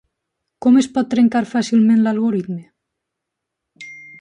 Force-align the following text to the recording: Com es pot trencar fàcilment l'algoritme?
Com 0.65 0.79
es 0.81 0.87
pot 0.95 1.11
trencar 1.11 1.43
fàcilment 1.51 2.01
l'algoritme? 2.07 2.61